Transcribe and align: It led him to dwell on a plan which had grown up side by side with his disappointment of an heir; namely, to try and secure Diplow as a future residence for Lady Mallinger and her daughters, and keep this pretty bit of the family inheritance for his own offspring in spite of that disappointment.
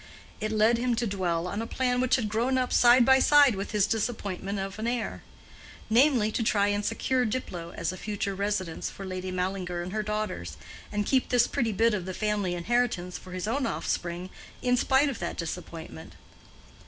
It 0.39 0.51
led 0.51 0.79
him 0.79 0.95
to 0.95 1.05
dwell 1.05 1.45
on 1.45 1.61
a 1.61 1.67
plan 1.67 2.01
which 2.01 2.15
had 2.15 2.27
grown 2.27 2.57
up 2.57 2.73
side 2.73 3.05
by 3.05 3.19
side 3.19 3.53
with 3.53 3.69
his 3.69 3.85
disappointment 3.85 4.57
of 4.57 4.79
an 4.79 4.87
heir; 4.87 5.21
namely, 5.91 6.31
to 6.31 6.41
try 6.41 6.69
and 6.69 6.83
secure 6.83 7.23
Diplow 7.23 7.69
as 7.75 7.91
a 7.91 7.97
future 7.97 8.33
residence 8.33 8.89
for 8.89 9.05
Lady 9.05 9.29
Mallinger 9.29 9.83
and 9.83 9.93
her 9.93 10.01
daughters, 10.01 10.57
and 10.91 11.05
keep 11.05 11.29
this 11.29 11.45
pretty 11.45 11.71
bit 11.71 11.93
of 11.93 12.05
the 12.05 12.15
family 12.15 12.55
inheritance 12.55 13.19
for 13.19 13.33
his 13.33 13.47
own 13.47 13.67
offspring 13.67 14.31
in 14.63 14.75
spite 14.75 15.07
of 15.07 15.19
that 15.19 15.37
disappointment. 15.37 16.13